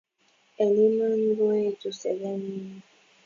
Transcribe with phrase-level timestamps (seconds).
[0.61, 2.79] Eng' iman koetu seget ninyo